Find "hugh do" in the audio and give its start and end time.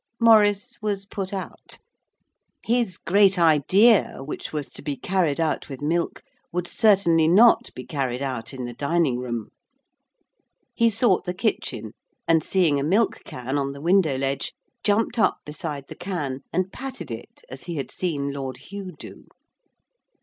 18.57-19.25